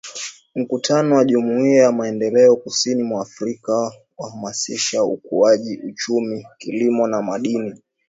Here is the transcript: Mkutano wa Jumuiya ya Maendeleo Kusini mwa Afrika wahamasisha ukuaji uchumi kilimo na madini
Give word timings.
Mkutano 0.55 1.15
wa 1.15 1.25
Jumuiya 1.25 1.83
ya 1.83 1.91
Maendeleo 1.91 2.55
Kusini 2.55 3.03
mwa 3.03 3.21
Afrika 3.21 3.91
wahamasisha 4.17 5.03
ukuaji 5.03 5.77
uchumi 5.87 6.47
kilimo 6.57 7.07
na 7.07 7.21
madini 7.21 7.81